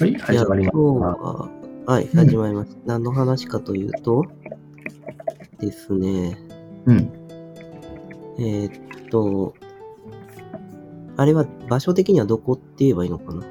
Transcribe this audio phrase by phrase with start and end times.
[0.00, 0.78] はい、始まりました。
[0.78, 1.50] は、
[1.86, 2.78] はい、うん始まりました。
[2.86, 4.24] 何の話かというと、
[5.58, 6.38] ですね、
[6.86, 7.10] うん。
[8.38, 9.54] えーっと、
[11.16, 13.44] あれは場所的にはどこって言えばいいのかな？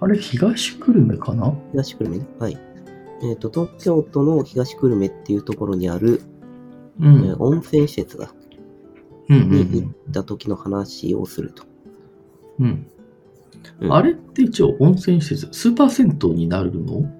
[0.00, 1.56] あれ、東久留米かな？
[1.72, 2.26] 東久留米ね。
[2.38, 2.58] はい。
[3.22, 6.20] えーっと、東京都の東久留米っていうところにある、
[7.00, 7.40] うえーん。
[7.40, 8.34] 温泉施設だ。
[9.30, 11.64] うんうんに行った時の話をすると。
[12.58, 12.86] うん。
[13.88, 17.10] あれって一応温泉施設、スーパー銭湯になるの？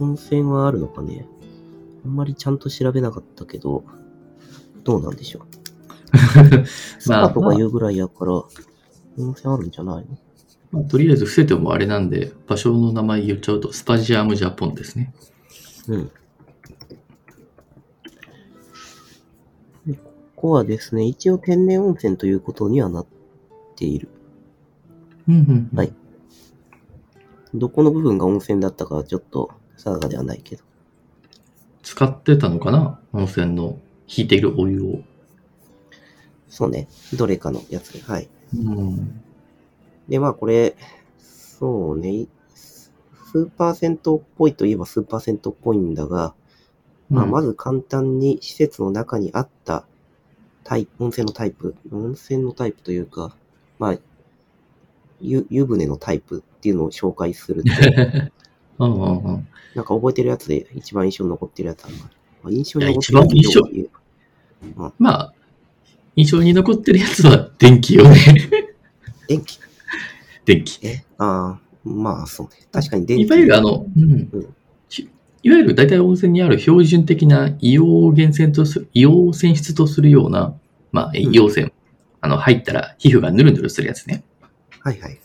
[0.00, 1.26] 温泉はあるのかね？
[2.04, 3.84] あんまりちゃんと調べなかったけど、
[4.84, 6.66] どうなんでしょう？
[6.66, 8.46] スまあパとか言うぐらいやから、温
[9.36, 10.04] 泉あるんじゃない？
[10.04, 10.18] の
[10.72, 15.12] まあ、とりあえず伏せてもあれなんで、場所の名前言っちゃうと、スパジアムジャポンですね。
[15.88, 16.10] うん。
[19.86, 20.02] でこ
[20.36, 23.06] こはですね、一応天然温泉ということにはなっ
[23.76, 24.08] ている。
[25.28, 25.76] うんうん。
[25.76, 25.92] はい。
[27.54, 30.64] どこの部分が温泉だったかはちょっと定かではないけど。
[31.82, 33.00] 使ってたのかな？
[33.12, 35.00] 温泉の引いているお湯を。
[36.48, 36.88] そうね。
[37.14, 38.00] どれかのやつで。
[38.00, 38.28] はい。
[38.54, 39.20] うん。
[40.08, 40.76] で、まあこれ、
[41.18, 42.26] そうね。
[42.54, 46.34] スーパー銭湯っぽいといえばスーパー銭湯っぽいんだが、
[47.08, 49.84] まあ、まず、ず簡単に施設の中にあった
[50.62, 53.36] タイプ、温泉のタイプ、温泉のタイプというか、
[53.78, 53.98] まあ、
[55.20, 57.70] 湯湯船のタイプっていうのを紹介すると、
[58.84, 59.48] うんうんうん。
[59.74, 62.10] なんか覚えてるやつで一番印象に残ってるやつあるな
[62.42, 63.84] まあ、印象に残っていや一番印象るや
[64.90, 65.34] つまあ、
[66.16, 68.18] 印象に残ってるやつは電気よね。
[69.28, 69.58] 電気？
[70.44, 70.86] 電気。
[70.86, 71.04] え？
[71.18, 72.52] ああ、まあそうね。
[72.72, 73.24] 確かに電気。
[73.24, 74.54] いわゆるあの、うんうん
[74.88, 75.08] し
[75.42, 80.54] いわゆる大体温泉にある標準的な硫黄を源泉とする、硫黄を泉質とするような、
[80.92, 81.72] まあ、硫黄泉。
[82.20, 84.24] あの、入ったら皮膚がヌルヌルするやつね。
[84.82, 85.20] はいはい。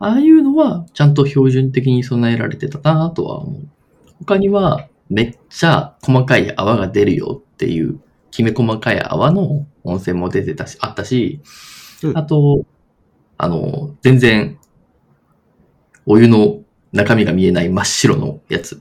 [0.00, 3.68] ああいうのは、ちゃんと標準的に備えられてたなとは思う。
[4.20, 8.00] 他には、めっちゃ細かい泡が出るよっていう、
[8.30, 11.40] きめ細かい泡の温泉も出てたし、あったし、
[12.02, 12.64] うんあと、
[13.38, 14.58] あの、全然、
[16.06, 16.60] お湯の
[16.92, 18.80] 中身が見えない真っ白のやつ。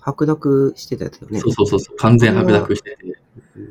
[0.00, 1.38] 白濁してたやつよね。
[1.38, 3.18] そうそうそうそう、完全白濁してて。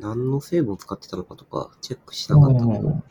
[0.00, 3.02] 何の成分を使ってたのかとかチェックしなかったけど。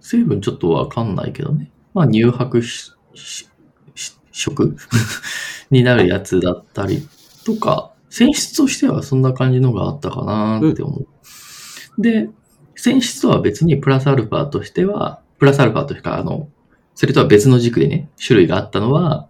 [0.00, 1.72] 成分ちょっとわかんないけどね。
[1.98, 3.48] まあ、乳白しし
[3.92, 4.76] し色
[5.70, 7.08] になるやつだったり
[7.44, 12.00] とか、泉質としてはそんな感じのがあったかなって思う。
[12.00, 12.30] で、
[12.76, 16.48] 泉質とは別にプラスアルファとしては、プラスアルファというか、あの、
[16.94, 19.28] それとは別の軸でね、種類があったのは、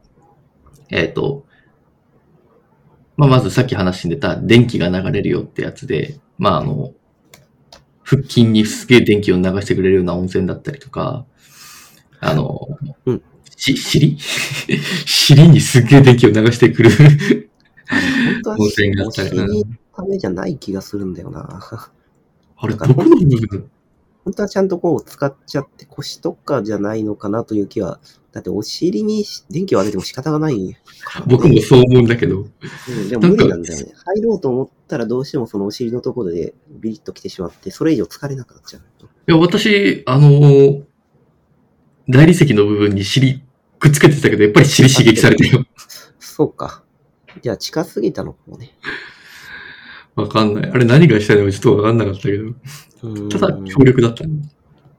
[0.90, 1.46] えっ、と、
[3.16, 6.92] まあ、まずさっき話に出た電気が流れるよってやつで、まあ、あの、
[8.04, 11.26] 腹筋にすげえ電気を流してくれるような温泉だったりとか、
[12.20, 12.47] あの、
[13.10, 13.22] うん
[13.56, 14.16] し、尻？
[15.04, 17.06] 尻にすげえ電気を流してくる本
[18.44, 21.60] 当は温泉があおったためじゃない気がするんだよな。
[22.56, 23.70] あれ、どこの部分？
[24.24, 27.98] 本当はちゃんとこう使っちゃって腰とかじゃないのかなという気は。
[28.30, 30.78] だってお尻に電気を当てても仕方がないね、
[31.26, 32.40] 僕もそう思うんだけど。
[32.40, 33.92] うん、でも無理なんだよね。
[34.04, 38.82] 入ろうと思ったらどうしてもそのお尻のところでビリッと来てしまって、それ以上疲れなくなっちゃう。
[38.82, 40.87] いや、私、あのー
[42.08, 43.42] 大理石の部分に尻
[43.78, 45.64] くっつけてたけど、やっぱり尻刺激されてるよ。
[46.18, 46.82] そうか。
[47.42, 48.72] じゃあ近すぎたのかもね。
[50.16, 50.70] わかんない。
[50.70, 52.44] あれ何がしたいのかちょっとわかんなかったけど。
[53.02, 54.24] うんただ、強力だった。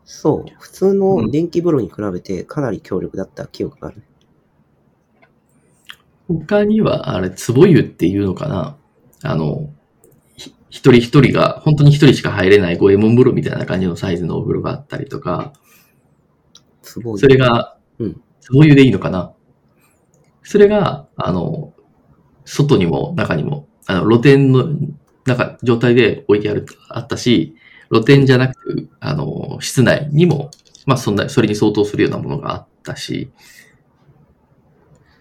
[0.06, 0.52] そう。
[0.60, 4.04] 普通の電気風呂に比べてかなり強力だった記憶がある。
[6.28, 8.78] 他には、あれ、壺湯っていうのかな
[9.24, 9.70] あの、
[10.38, 15.54] ひ一人一人が、本当に一人しか入れない五右衛門風呂みたいな感じのサイズのお風呂があったりとか。
[17.18, 18.22] それがうん、
[18.52, 19.34] 壺湯でいいのかな？
[20.42, 21.74] それが、あの、
[22.46, 24.70] 外にも中にも、あの、露天の
[25.26, 27.56] 中、状態で置いてある、あったし、
[27.92, 30.50] 露天じゃなく、あの、室内にも、
[30.86, 33.32] まあ、そんな、それに相当するようなものがあったし、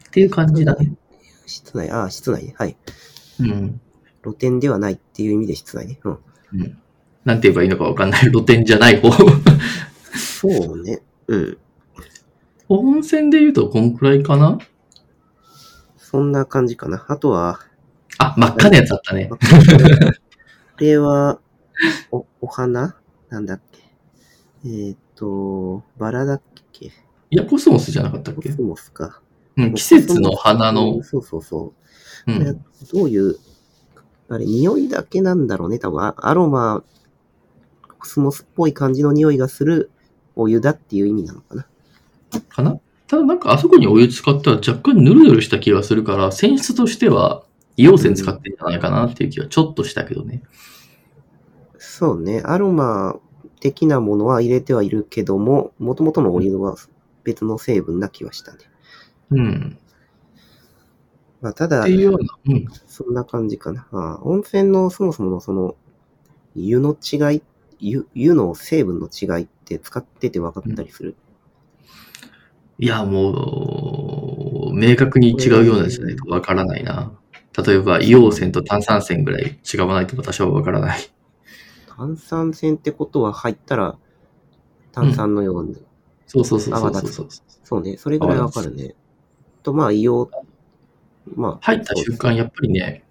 [0.08, 0.94] っていう感じだね。
[1.44, 2.54] 室内、ああ、室内ね。
[2.56, 2.76] はい。
[3.40, 3.80] うん。
[4.22, 6.00] 露天ではないっていう意味で室内ね。
[6.04, 6.18] うん。
[6.54, 6.78] うん。
[7.24, 8.30] なんて言えばいいのかわかんない。
[8.30, 9.10] 露天じゃない方。
[10.14, 11.02] そうね。
[11.28, 11.58] うん。
[12.69, 14.58] 温泉で言うとこんくらいかな？
[15.96, 17.04] そんな感じかな。
[17.08, 17.60] あとは、
[18.19, 19.28] あ、真っ赤なやつあったね。
[19.28, 19.38] こ
[20.78, 21.38] れは、
[22.10, 22.96] お、お花？
[23.28, 23.82] なんだっけ？
[24.64, 26.42] えーっ、と、バラだっ
[26.72, 26.86] け？
[26.86, 26.92] い
[27.30, 28.48] や、コスモスじゃなかったっけ？
[28.48, 29.20] コスモスか。
[29.56, 31.75] うん、季節の花の、そうそうそ
[32.26, 32.32] う。
[32.32, 32.64] うん。
[32.92, 33.36] どういう、
[34.28, 35.78] あれ、匂いだけなんだろうね。
[35.78, 36.82] 多分、あアロマ、
[37.98, 39.90] コスモスっぽい感じの匂いがする
[40.38, 41.67] お湯だっていう意味なのかな。
[42.49, 42.81] かな？
[43.06, 47.43] ただなんかあそこにお湯使ったら若干ヌルヌルした気がするから、泉質としては
[47.76, 50.43] 硫黄泉使ってんじゃないかなっていう気はちょっとしたけどね。
[51.79, 52.43] そうね。
[52.44, 53.19] アロマ
[53.61, 56.76] 的なものは入れてはいるけども、もともとのお湯は
[57.25, 58.58] 別の成分な気はしたね。
[59.31, 59.79] うん。
[61.40, 62.67] まあ、ただって、いうような、うん。
[62.87, 63.87] そんな感じかな。
[63.93, 65.76] ああ温泉のそもそものその、
[66.55, 67.43] 湯の違い、
[67.78, 71.16] 湯、湯の成分の違いって使ってて分かったりする？
[72.78, 77.12] いや、もう、明確に違うようなんじゃないとわからないな。
[77.66, 80.98] 例えば、硫黄泉と炭酸泉ぐらい違わないと私はわからない。
[81.88, 83.98] 炭酸泉ってことは入ったら
[84.92, 85.82] 炭酸のように、
[86.26, 87.28] そうそうそうそうそうそう。
[87.64, 88.94] そうね、それぐらいわかるね。
[89.64, 90.32] と、まあ、硫黄、
[91.34, 93.02] まあ、入った瞬間、やっぱりね、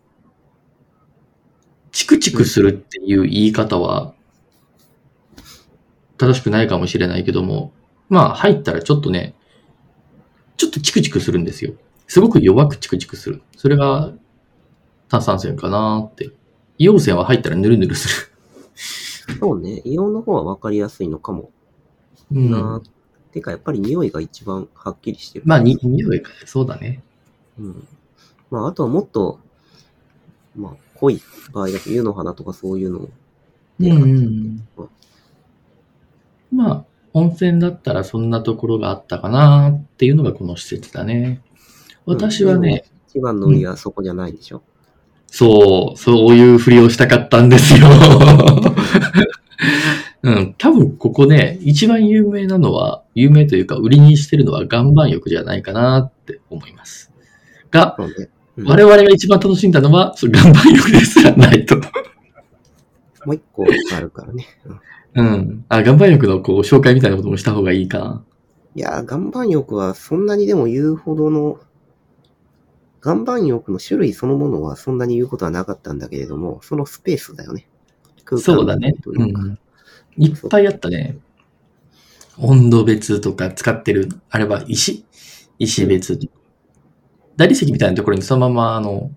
[1.91, 4.13] チクチクするっていう言い方は、
[6.17, 7.71] 正しくないかもしれないけども、
[8.09, 9.35] まあ入ったらちょっとね、
[10.57, 11.73] ちょっとチクチクするんですよ。
[12.07, 13.41] すごく弱くチクチクする。
[13.55, 14.13] それが
[15.09, 16.31] 炭酸泉かなって。
[16.79, 18.31] 硫黄泉は入ったらヌルヌルす
[19.39, 21.51] そうね、硫黄の方はわかりやすいのかも
[22.31, 22.41] る。
[22.41, 22.51] うん。
[22.51, 22.81] な。
[23.31, 25.45] てか、やっぱり匂いが一番はっきりしてる。
[25.45, 26.31] まあ、に、匂いか。
[26.45, 27.03] そうだね。
[27.59, 27.87] うん。
[28.51, 29.39] まあ、あとはもっと、
[30.55, 31.21] まあ、濃い
[31.51, 33.09] 場合だと湯の花とかそういうのを
[33.79, 34.87] うんうんうんまあ、
[37.17, 41.41] 温泉だったらそんなところがあったかなっていうのがこの施設だね。
[42.05, 44.61] 私はね、一番の売りはそこじゃないでしょ？
[45.27, 47.87] そう、そういうふりをしたかったんですよ。
[50.23, 57.11] うん、多分ここね、一番有名なのは、有名というか売りにしてるのは岩盤浴じゃないかなって思います。
[57.71, 58.29] が、ね。
[58.57, 61.77] うん我々が一番楽しんだのは、そう岩盤浴ですらないと。
[61.77, 61.83] も
[63.33, 63.65] う一個
[63.95, 64.47] あるからね。
[65.17, 65.65] うんうん。
[65.67, 68.23] あ、岩盤浴のこう、紹介みたいなこともした方がいいかな。
[68.75, 71.59] いやー、岩盤浴はそんなにでも言うほどの、
[73.03, 77.67] 岩盤浴の種類そのものはそんなに言うことはなかったんだけれども、そのスペースだよね。
[78.25, 78.93] 空間そうだね。
[79.05, 79.59] うん。
[80.17, 81.17] いっぱいあったね。
[82.37, 85.05] 温度別とか使ってる、あれは石？
[85.57, 86.19] 石別。
[87.35, 89.11] 大理石みたいなところにそのまま、あの、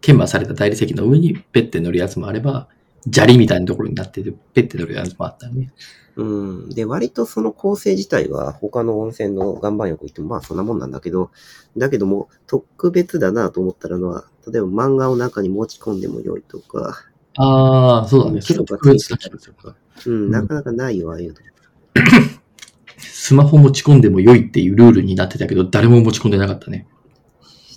[0.00, 2.68] 研磨された大理石の上にペッて乗るやつもあれば、
[3.10, 5.72] 砂利みたいなところになってて、ペッて乗るやつもあったよね。
[6.16, 6.68] うん。
[6.70, 11.30] で、割とその構成自体は他の温泉の岩盤浴行ってもまあそんなもんなんだけど、
[11.76, 17.04] だけども特別だなと思ったのは、例えば漫画を中に持ち込んでも良いとか、
[17.36, 18.40] ああ、そうだね。
[18.42, 19.54] それは特別な気がする
[20.06, 21.38] うん、んなかなかないよ、ああいうの。
[22.98, 26.86] スマホ持ち込んでも良いっていうルールになってたけど、誰も持ち込んでなかったね。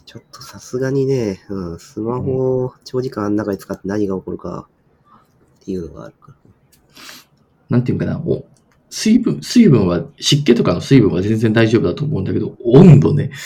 [0.06, 4.68] ちょっとさすがにね、うん、スマホを長時間あん中で使って何が起こるか
[5.66, 6.36] っていうのがあるから。
[7.70, 8.46] なんていうかな、お
[8.92, 13.32] 水分、水分は、湿気とかの水分は全然大丈夫だと思うんだけど、温度ね。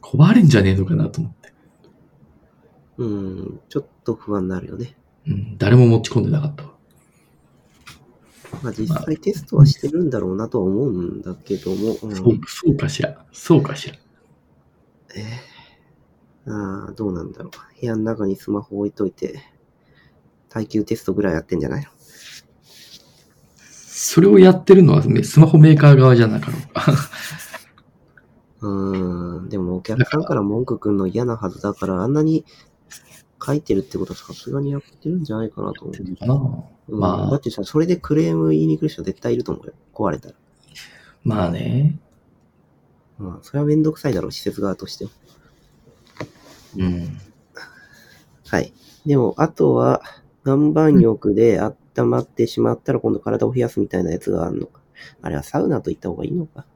[0.00, 1.52] 壊れんじゃねえのかなと思って。
[2.98, 4.96] うん、ちょっと不安になるよね。
[5.26, 6.74] うん、誰も持ち込んでなかったわ。
[8.62, 13.26] まあ実際テストはしてるんだろうなとは思うんだけども、うんそう、そうかしら。
[13.32, 13.96] そうかしら。
[15.16, 15.53] えー
[16.46, 17.80] ああ、どうなんだろう。
[17.80, 19.40] 部屋の中にスマホ置いといて、
[20.48, 21.88] 耐久テストぐらいやってんじゃないの？
[23.56, 26.92] それをやってるのはね、スマホメーカー側じゃなかろうか。
[28.60, 32.44] うーん、でもお客さんから文句くんの嫌なはずだから、あんなに
[33.44, 36.16] 書いてるってことはさすがにやってるんじゃないかなと思う。
[36.16, 36.34] かな
[36.88, 39.72] うんまあだってさ、それでクレーム言いに来る人は絶対いると思うよ。
[39.94, 40.34] 壊れたら。
[41.22, 41.98] まあね。
[43.16, 45.10] まあ、それはめんどくさいだろう、施設側としては。
[46.76, 47.18] うん。
[48.46, 48.72] はい。
[49.06, 50.02] でも、あとは、
[50.46, 54.80] 岩盤浴で温まってしまったら今度体を冷やすみたいなやつがあるのか。
[55.22, 56.66] あれはサウナと言った方がいいのか。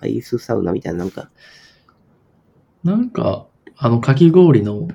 [0.00, 1.30] アイスサウナみたいななんか、
[2.84, 4.88] なんか、あの、かき氷の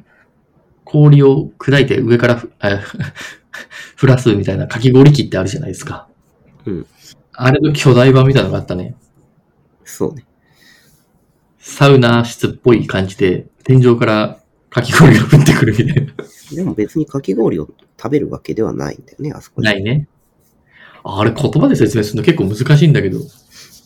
[0.86, 2.80] 氷を砕いて上からふ あ
[4.02, 6.08] 降らすみたいなかき氷機ってあるじゃないですか。
[6.66, 6.86] うん。
[7.34, 8.96] あれの巨大版みたいなのがあったね。
[9.84, 10.26] そうね。
[11.58, 14.40] サウナ室っぽい感じで、天井から
[14.70, 16.14] かき氷が降ってくるみたいな。
[16.56, 17.68] でも別にかき氷を
[17.98, 19.66] 食べるわけではないんだよね、あそこに。
[19.66, 20.08] ないね。
[21.04, 23.20] あれ言葉で説明するの結構難しいんだけど。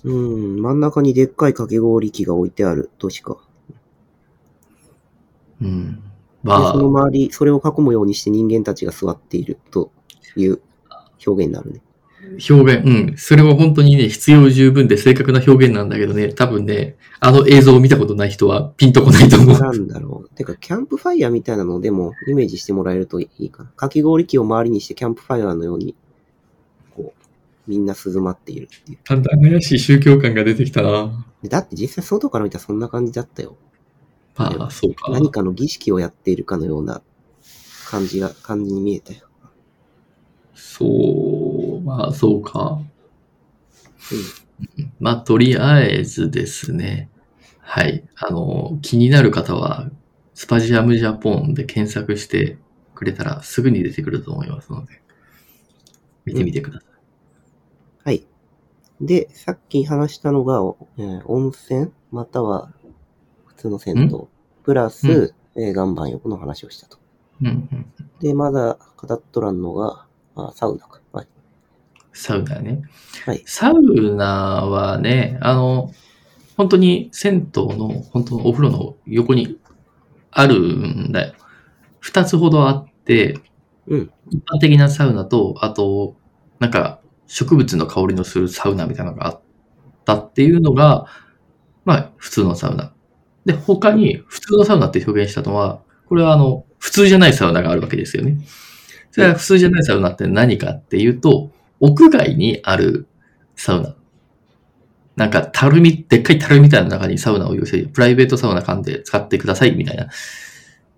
[0.03, 3.37] うん、真ん中にでっかいかき氷機が置いてあるとしか。
[5.61, 5.95] うん。
[5.95, 6.01] で、
[6.43, 9.91] まあそ、の周り、それを囲むようにして人間たちが座っていると
[10.35, 10.61] いう
[11.25, 11.81] 表現になるね。
[12.49, 13.17] 表現、うん。
[13.17, 19.59] それは本当にね、必要十分で正確な表現なんだけどね、多分ね、あの映像を見たことない人はピンとこないと思う。
[19.59, 20.35] なんだろう。
[20.35, 23.69] てか、キャンプファイヤーみたいなのでもイメージしてもらえるといいかな。
[23.71, 25.95] かき氷機を周りにしてキャンプファイヤーのように、
[26.95, 27.23] こう、
[27.67, 28.97] みんな涼まっているっていう。
[29.03, 31.25] だんだん怪しい宗教感が出てきたな。
[31.41, 33.57] でだって実際外から見たらそんな感じだったよ。
[34.37, 35.11] まあ、そうか。
[35.11, 37.01] 何かの儀式をやっているかのような
[37.89, 39.27] 感じが、感じに見えたよ。
[40.53, 40.89] そう、
[41.87, 42.81] まあ、そうか。
[44.99, 47.09] まあ、とりあえずですね。
[47.59, 48.07] はい。
[48.15, 49.89] あの、気になる方は、
[50.33, 52.57] スパジアムジャポンで検索して
[52.93, 55.01] くれたらすぐに出てくると思いますので、
[56.25, 56.89] 見てみてください。
[58.03, 58.27] はい。
[59.01, 61.91] で、さっき話したのが、おえー温泉？
[62.11, 62.71] または
[63.45, 64.27] 普通の銭湯。
[64.63, 66.97] プラス、うえー岩盤浴の話をしたと。
[67.41, 67.93] うんうん。
[68.19, 71.01] で、まだ語っとらんのが、あサウナか。
[71.11, 71.27] はい。
[72.17, 72.81] サウナね。
[73.25, 74.25] はいサウナ
[74.65, 75.91] はね、あの、
[76.57, 79.59] 本当に銭湯の、本当のお風呂の横に
[80.31, 81.33] あるんだよ。
[81.99, 83.39] 二つほどあって、
[83.87, 84.11] うん。
[84.29, 86.15] 一般的なサウナと、あと、
[86.59, 89.41] なんか、植物の香りのするサウナみたいなのがあっ
[90.05, 91.05] たっていうのが、
[91.85, 92.93] まあ、普通のサウナ。
[93.45, 98.39] で、他に、普通のサウナって表現したのは、これはあの、普通じゃないサウナがあるわけですよね。
[99.11, 103.07] それは普通じゃないサウナって何かっていうと、屋外にある
[103.55, 103.95] サウナ。
[105.15, 110.09] なんか、たるみ、でっかいたるみたいな中にサウナを用意して、プライベートサウナ缶で使ってくださいみたいな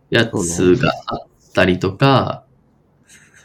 [0.10, 1.20] やつがあっ
[1.54, 2.44] たりとか、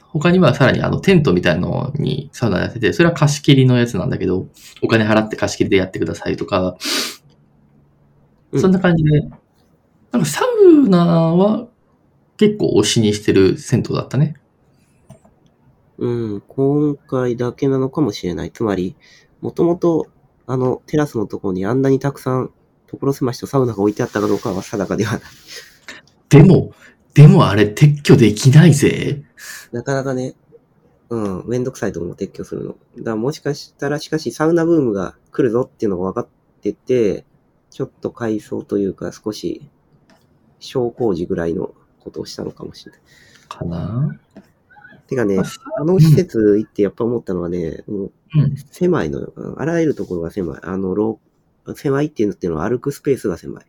[0.08, 4.48] 他にはさらにあのテントみたいのにサウナやってて、それは貸し切りのやつなんだけど、
[4.82, 6.76] お金払って貸し切りでやってくださいとか、
[8.56, 9.20] そんな感じで、
[10.12, 11.66] なんかサウナは
[12.36, 14.34] 結構推しにしてる銭湯だったね。
[15.98, 18.50] うん、今回だけなのかもしれない。
[18.50, 18.96] つまり、
[19.40, 20.08] もともと、
[20.46, 22.52] あの、テラスのところにあんなにたくさん、
[22.86, 25.22] 所狭しとサウナが置いてあったかどうかは定かではない。
[26.28, 26.72] でも、
[27.14, 29.22] でもあれ撤去できないぜ。
[29.72, 30.34] なかなかね、
[31.10, 32.76] うん、めんどくさいと思う、撤去するの。
[32.98, 36.28] だからもしかしたら、しかしサウナブームが来るぞっていうのが分かっ
[36.60, 37.24] てて、
[37.70, 39.68] ちょっと改装というか少し、
[40.60, 43.00] 小工事ぐらいのことをしたのかもしれない。
[43.48, 44.18] かな？
[45.14, 45.44] てかねあ、
[45.80, 48.56] あの施設行ってやっぱ思ったのはね、もううん。
[48.56, 49.32] 狭いのよ。
[49.56, 50.60] あらゆるところが狭い。
[50.62, 51.20] あの、廊
[51.76, 53.66] 狭いっていうのっていうのは歩くスペースが狭い。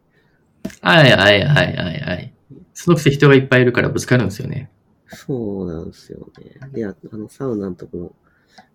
[0.81, 2.33] はいはいはいはいはい。
[2.73, 4.71] そのくせ人がいっぱいいるからぶつかるんですよね。
[5.07, 6.69] そうなんですよね。
[6.73, 8.15] で、ああの、サウナのとこも、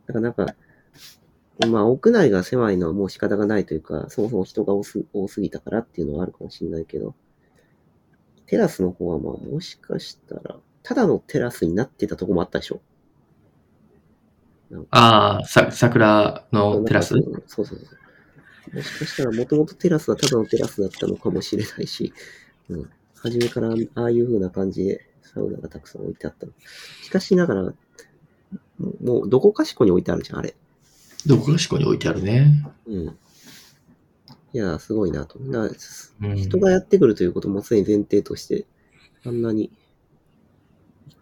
[0.06, 0.54] だからなんか、
[1.68, 7.14] まあ、屋内が狭いのはもう仕方がないというか、そもそも人が多す多すぎたからっていうのはあるかもしれないけど、
[8.46, 10.56] テラスの方はまあ、もしかしたら、
[10.90, 12.80] ただのテラスになってたとこもあったでしょ？
[14.90, 17.14] ああ、さ、桜のテラス？
[17.47, 17.87] そうそうそ
[18.73, 18.76] う。
[18.76, 22.12] もしかしたら、もともとテラスはただのテラスだったのかもしれないし、
[22.68, 22.90] うん。
[23.14, 26.52] 初めからああいう風な感じでサウナがたくさん置いてあったの。
[27.04, 27.62] しかしながら、
[29.00, 30.56] もうどこかしこに置いてあるじゃん、あれ。
[31.25, 32.64] どこかしこに置いてあるね。
[32.88, 33.16] うん。
[34.52, 35.38] いや、すごいなと。
[35.38, 38.66] なうん人がやってくるということもすでに前提として、
[39.25, 39.79] あんなに、一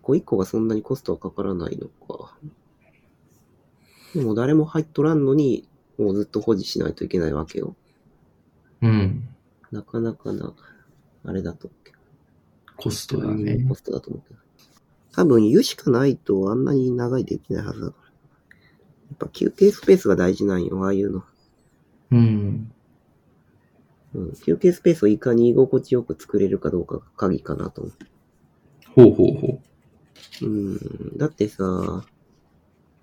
[0.08, 2.34] 個一個がそんなにコストはかからないのか。
[4.14, 7.76] でも誰も入っとらんのに、もうずっと保持しないといけないわけよ。
[8.80, 9.28] うん。
[9.70, 10.54] なかなかな、
[11.24, 11.98] あれだと思うけど。
[12.78, 13.74] コストだうんねコ。
[13.74, 14.40] ストだと思うけど。
[15.12, 18.08] 多分湯しかないとあんなに長いできないはずだから。
[18.08, 21.24] やっぱ休憩スペースが大事なんよ、ああいうの。
[22.12, 22.72] うん。
[24.14, 27.90] うん、休憩スペースをいかに居心地よく作れるかどうかが鍵かなと思
[28.94, 29.67] ほうほうほう。
[30.42, 30.46] う。
[30.46, 31.18] うん。
[31.18, 32.04] だってさ、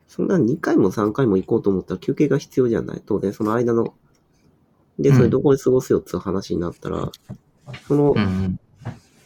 [0.08, 3.02] そんな2回も3回も行こうと思ったら休憩が必要じゃない？
[3.06, 3.94] 当然その間の。
[4.98, 7.12] で、それどこで過ごすよって話になったら、
[7.88, 8.60] そのうん。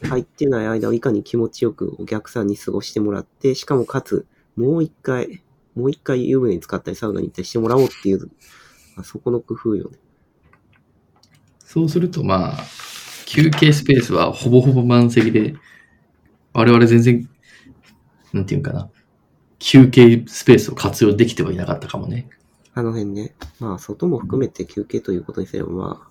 [0.01, 4.25] 入ってない間をいかに気持ちよくお客さんに過ごしてもらって、しかもかつ、
[4.55, 5.43] もう一回、
[5.75, 8.31] もう一回湯船に使ったりサウナに行ったりしてもらおうっていう、
[8.95, 9.97] あそこの工夫よね。
[11.59, 12.57] そうするとまあ、
[13.25, 15.55] 休憩スペースはほぼほぼ満席で、
[16.53, 17.29] 我々全然、
[18.33, 18.89] なんていうんかな。
[19.59, 22.29] 休憩スペースを活用できてはいなかったかもね。
[22.73, 23.35] あの辺ね。
[23.59, 26.07] まあ、外も含めて休憩ということにすれば、まあ、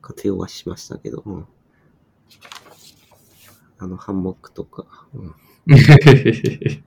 [0.00, 1.46] 活用はしましたけど、うん。
[3.78, 4.86] あの、ハンモックとか。
[5.14, 5.34] うん、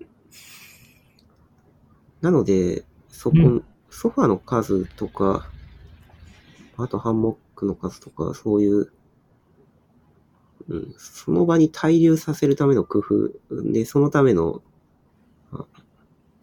[2.22, 5.50] なので、そこ、うんソファの数とか、
[6.78, 8.92] あとハンモックの数とか、そういう、
[10.70, 13.32] うん、その場に滞留させるための工夫
[13.74, 14.69] で、そのための、あ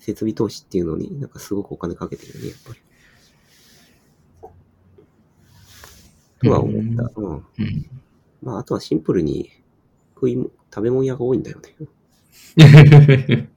[0.07, 2.81] 設備投資っていうのになんかすごくお金かけてるよね、やっぱり。
[6.45, 7.11] とは思った。
[7.17, 7.35] うん。
[7.35, 7.43] うん。
[8.41, 9.51] まあ、あとはシンプルに
[10.15, 11.75] 食いも、食べ物屋が多いんだよね。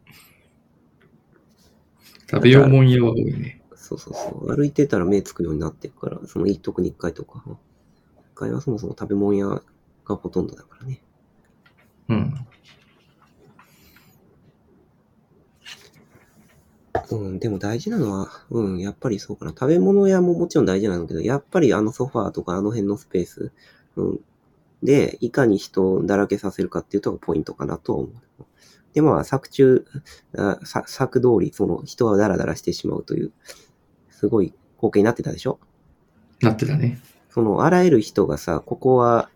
[2.31, 3.61] 食べようもん屋は多いね。
[3.75, 4.55] そうそうそう。
[4.55, 7.43] 歩いてたら目つくようになってるから、その一徳に一回とか。
[7.45, 9.61] 一回はそもそも食べ物屋
[10.03, 11.03] がほとんどだからね。
[12.07, 12.47] うん。
[17.11, 19.51] うん、でも大事なのは、うん、やっぱりそうかな。
[19.51, 23.51] 食べ物屋ももちろん大事なんだけど、やっぱりあのソファーとかあの辺のスペース、
[23.95, 24.19] うん、
[24.83, 28.45] で、いかに人をだらけさせるかっていうとポイントかなとは思う。
[28.93, 29.85] で、まあ、作中、
[30.75, 33.31] 作通り、その人はダラダラしてしまうという、
[34.09, 35.59] すごい光景になってたでしょ？
[36.41, 36.99] なってたね。
[37.29, 39.29] その、あらゆる人がさ、ここは、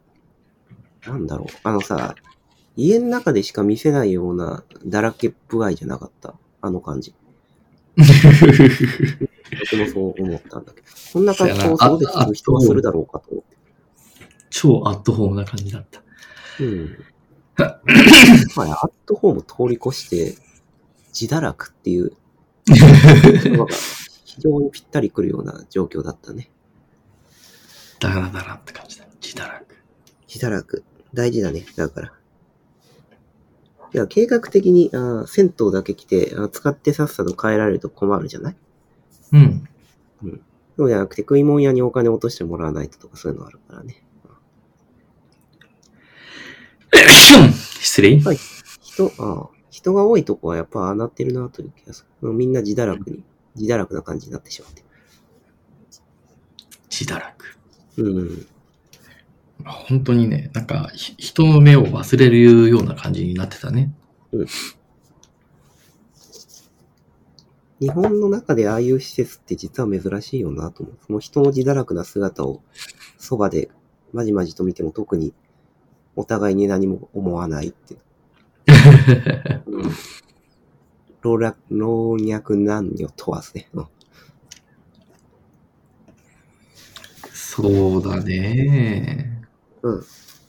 [1.06, 2.15] なんだろう、あのさ、
[2.75, 6.34] 家の中でしか見せないようなだらけっぷ具合じゃなかった？
[6.62, 7.13] あの感じ。
[8.24, 10.88] 僕もそう思ったんだけど。
[11.13, 13.58] こんな格好をそうでする人はするだろうかと思って。
[14.50, 16.01] 超アットホームな感じだった。
[16.60, 16.98] うん。
[18.56, 20.36] まあ、アットホーム通り越して、
[21.20, 22.12] 自堕落っていう
[24.25, 26.50] 非常にぴったりくるような状況だったね。
[28.00, 29.06] ダラダラって感じだ。
[29.22, 29.65] 自堕落。
[30.27, 30.84] 自堕落。
[31.13, 31.63] 大事だね。
[31.75, 32.13] だから。
[33.93, 38.55] いや、計画的に、あー銭湯だけ来てあー使ってさっさと帰られると困るじゃない？
[39.33, 39.67] うん。
[40.75, 44.03] そうじゃなくて、食い物屋にお金落としてもらわないととかそういうのあるからね。
[47.79, 48.19] 失礼。
[48.21, 48.38] はい
[48.81, 52.29] 人、ああ、人が多いとこはやっぱああなってるなという気がする。
[52.29, 53.23] うんみんな自堕落に、
[53.55, 54.83] 自堕落な感じになってしまって。
[56.89, 57.45] 自堕落。
[57.97, 58.47] うん。
[59.65, 63.93] 本当にね、なんか、ひ人の目を忘れるような感じになってたね。
[67.79, 70.98] 日本の中でああいう施設って実は珍しいよなと思う。
[71.05, 72.61] その人の自堕落な姿を
[73.18, 73.70] そばで
[74.14, 75.33] まじまじと見ても特に
[76.16, 77.98] お互いに何も思わないって。
[79.68, 79.92] うん。
[81.22, 83.68] 老若、老若男女問わずね。
[83.74, 83.87] うん
[87.55, 89.32] そうだね。
[89.83, 90.01] うん。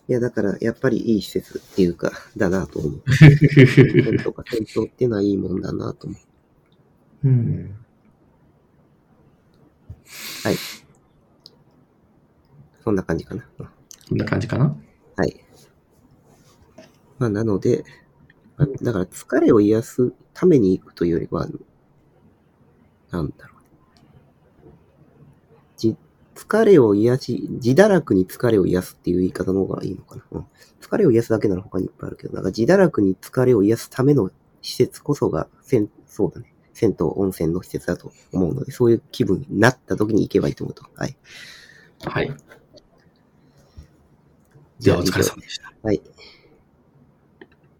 [0.08, 3.02] いや、だから、やっぱりいい施設っていうか、だなと思う。
[3.14, 6.16] 銭とか銭湯っていうのはいいもんだなと思
[7.24, 7.28] う。
[7.28, 7.76] うん。
[10.44, 10.56] はい。
[12.82, 13.44] そんな感じかな。
[13.58, 13.68] うん
[14.10, 14.76] な感じかな
[15.16, 15.34] はい。
[17.18, 17.84] まあ、なので、
[18.56, 21.48] まあだから疲れを癒すために行くというよりは、
[23.10, 23.53] なんだろう
[26.34, 30.22] 疲れを癒し、自堕落に疲れを癒すっていう言い方の方がいいのかな。
[30.32, 30.46] うん、
[30.80, 34.30] 疲れを癒すだけなら他にいっぱいあるけど、なんか自堕落に疲れを癒すための
[34.62, 36.52] 施設こそが、せんそうだね。
[36.72, 40.84] 銭湯、温泉の施設だと思うので、そういう気分になった時に行けばいいと思うと。
[40.96, 41.16] はい。
[42.04, 42.34] はい。
[44.80, 45.72] では、お疲れ様でした。
[45.82, 46.02] はい。